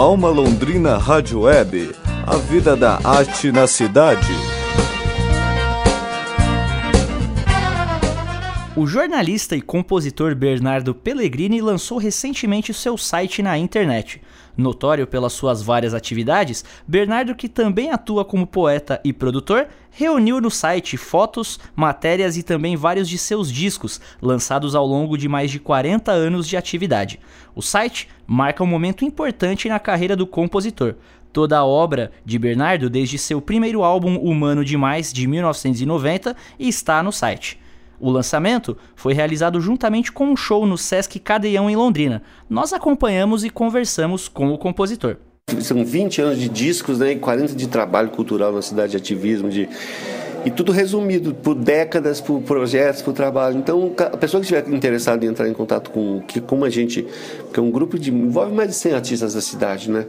[0.00, 1.94] Alma Londrina Rádio Web,
[2.26, 4.32] a vida da arte na cidade.
[8.80, 14.22] O jornalista e compositor Bernardo Pellegrini lançou recentemente seu site na internet.
[14.56, 20.50] Notório pelas suas várias atividades, Bernardo, que também atua como poeta e produtor, reuniu no
[20.50, 25.60] site fotos, matérias e também vários de seus discos, lançados ao longo de mais de
[25.60, 27.20] 40 anos de atividade.
[27.54, 30.94] O site marca um momento importante na carreira do compositor.
[31.34, 37.12] Toda a obra de Bernardo, desde seu primeiro álbum Humano Demais, de 1990, está no
[37.12, 37.59] site.
[38.00, 42.22] O lançamento foi realizado juntamente com um show no Sesc Cadeião em Londrina.
[42.48, 45.16] Nós acompanhamos e conversamos com o compositor.
[45.60, 49.50] São 20 anos de discos né, e 40 de trabalho cultural na cidade, de ativismo,
[49.50, 49.68] de
[50.44, 53.58] e tudo resumido por décadas, por projetos, por trabalho.
[53.58, 57.06] Então, a pessoa que estiver interessada em entrar em contato com que como a gente,
[57.52, 60.06] que é um grupo de envolve mais de 100 artistas da cidade, né?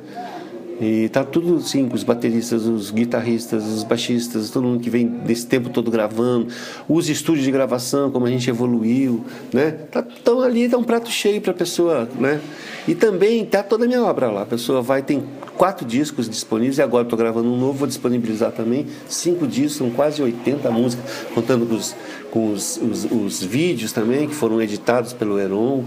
[0.80, 5.46] E tá tudo assim, os bateristas, os guitarristas, os baixistas, todo mundo que vem desse
[5.46, 6.48] tempo todo gravando,
[6.88, 9.72] os estúdios de gravação, como a gente evoluiu, né?
[9.72, 12.42] Tá tão ali, dá um prato cheio para a pessoa, né?
[12.88, 14.42] E também tá toda a minha obra lá.
[14.42, 15.24] A pessoa vai tem
[15.56, 19.92] quatro discos disponíveis e agora estou gravando um novo, vou disponibilizar também cinco discos, são
[19.92, 21.96] quase 80 músicas, contando com os,
[22.32, 25.84] com os, os, os vídeos também que foram editados pelo Heron.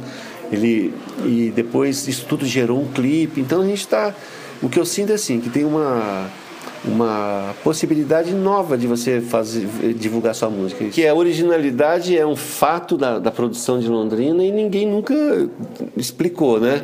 [0.52, 3.40] Ele e depois isso tudo gerou um clipe.
[3.40, 4.14] Então a gente está
[4.62, 6.30] o que eu sinto é assim, que tem uma
[6.86, 10.84] uma possibilidade nova de você fazer divulgar sua música.
[10.86, 15.14] Que a originalidade é um fato da, da produção de Londrina e ninguém nunca
[15.96, 16.83] explicou, né?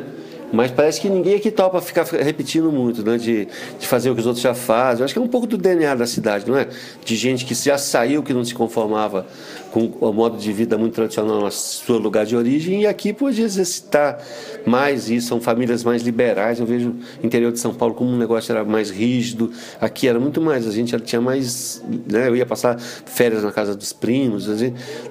[0.51, 3.17] Mas parece que ninguém aqui topa ficar repetindo muito, né?
[3.17, 3.47] De,
[3.79, 5.01] de fazer o que os outros já fazem.
[5.01, 6.67] Eu acho que é um pouco do DNA da cidade, não é?
[7.03, 9.25] De gente que já saiu, que não se conformava
[9.71, 12.81] com o modo de vida muito tradicional no seu lugar de origem.
[12.81, 14.21] E aqui pode exercitar
[14.65, 15.27] mais isso.
[15.27, 16.59] São famílias mais liberais.
[16.59, 19.51] Eu vejo o interior de São Paulo como um negócio era mais rígido.
[19.79, 20.67] Aqui era muito mais.
[20.67, 21.81] A gente tinha mais.
[22.09, 22.27] Né?
[22.27, 24.47] Eu ia passar férias na casa dos primos.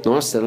[0.05, 0.47] Nossa, era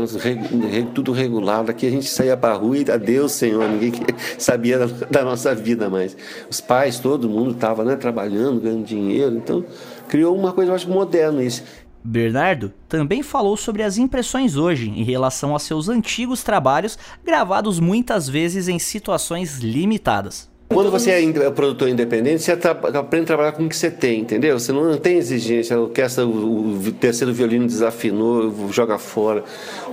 [0.94, 1.72] tudo regulado.
[1.72, 3.68] Aqui a gente saía para rua e adeus, Senhor.
[3.68, 3.92] Ninguém
[4.38, 6.16] sabia da, da nossa vida mais.
[6.50, 9.36] Os pais, todo mundo estava né, trabalhando, ganhando dinheiro.
[9.36, 9.66] Então,
[10.08, 11.64] criou uma coisa, acho, moderna isso.
[12.04, 18.28] Bernardo também falou sobre as impressões hoje em relação aos seus antigos trabalhos, gravados muitas
[18.28, 20.53] vezes em situações limitadas.
[20.70, 24.60] Quando você é produtor independente, você aprende a trabalhar com o que você tem, entendeu?
[24.60, 29.44] Você não tem exigência, a orquestra, o terceiro violino desafinou, joga fora.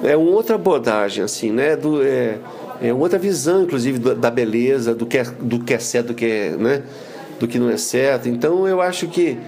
[0.03, 1.77] É uma outra abordagem, assim, né?
[1.77, 2.39] Do, é,
[2.81, 6.25] é outra visão, inclusive, da beleza, do que é, do que é certo, do que,
[6.25, 6.83] é, né?
[7.39, 8.29] do que não é certo.
[8.29, 9.39] Então, eu acho que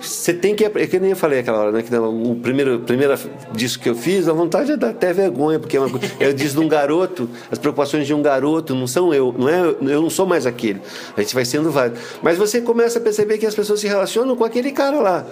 [0.00, 0.64] você tem que.
[0.64, 1.82] É que nem eu falei aquela hora, né?
[1.82, 3.14] Que o primeiro, primeiro
[3.52, 6.60] disco que eu fiz, a vontade é dar até vergonha, porque é, uma, o disco
[6.60, 10.10] de um garoto, as preocupações de um garoto não são eu, não é, eu não
[10.10, 10.80] sou mais aquele.
[11.16, 11.98] A gente vai sendo vários.
[12.22, 15.26] Mas você começa a perceber que as pessoas se relacionam com aquele cara lá.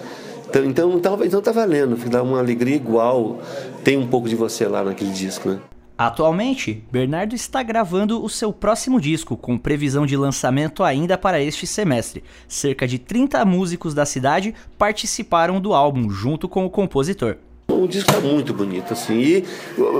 [0.49, 3.39] Então, então, tá, então tá valendo, dá uma alegria igual.
[3.83, 5.59] Tem um pouco de você lá naquele disco, né?
[5.99, 11.67] Atualmente, Bernardo está gravando o seu próximo disco, com previsão de lançamento ainda para este
[11.67, 12.23] semestre.
[12.47, 17.35] Cerca de 30 músicos da cidade participaram do álbum, junto com o compositor.
[17.67, 19.45] O disco está muito bonito, assim, e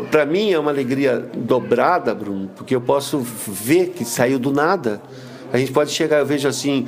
[0.10, 5.02] para mim é uma alegria dobrada, Bruno, porque eu posso ver que saiu do nada.
[5.52, 6.86] A gente pode chegar, eu vejo assim,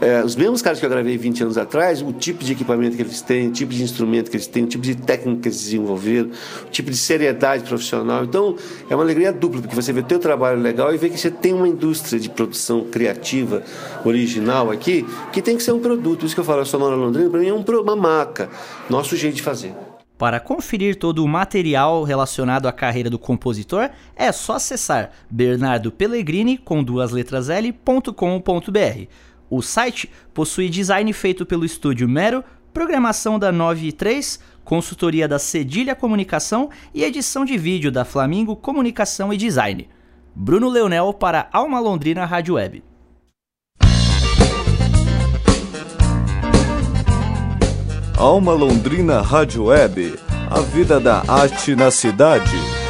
[0.00, 3.02] é, os mesmos caras que eu gravei 20 anos atrás, o tipo de equipamento que
[3.02, 5.60] eles têm, o tipo de instrumento que eles têm, o tipo de técnica que eles
[5.62, 6.30] desenvolveram,
[6.66, 8.24] o tipo de seriedade profissional.
[8.24, 8.56] Então,
[8.88, 11.30] é uma alegria dupla, porque você vê o teu trabalho legal e vê que você
[11.30, 13.62] tem uma indústria de produção criativa,
[14.04, 16.24] original aqui, que tem que ser um produto.
[16.24, 18.48] Isso que eu falo, a Sonora Londrina, para mim é uma marca,
[18.88, 19.89] nosso jeito de fazer.
[20.20, 26.84] Para conferir todo o material relacionado à carreira do compositor, é só acessar bernardopellegrini com
[26.84, 29.06] duas letras l.com.br.
[29.48, 36.68] O site possui design feito pelo estúdio Mero, programação da 93, consultoria da Cedilha Comunicação
[36.92, 39.88] e edição de vídeo da Flamingo Comunicação e Design.
[40.34, 42.89] Bruno Leonel para Alma Londrina Rádio Web.
[48.20, 50.14] Alma Londrina Rádio Web,
[50.50, 52.89] a vida da arte na cidade.